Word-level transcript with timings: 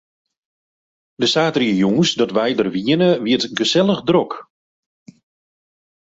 De 1.21 1.27
saterdeitejûns 1.33 2.09
dat 2.19 2.31
wy 2.37 2.49
der 2.57 2.69
wiene, 2.75 3.09
wie 3.23 3.35
it 3.37 3.45
gesellich 3.59 4.01
drok. 4.09 4.33